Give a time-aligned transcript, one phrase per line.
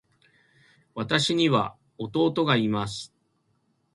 [0.95, 3.13] 私には弟がいます。